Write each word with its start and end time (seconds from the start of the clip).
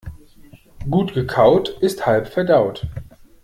Gut 0.89 1.13
gekaut 1.13 1.77
ist 1.79 2.07
halb 2.07 2.27
verdaut. 2.27 2.87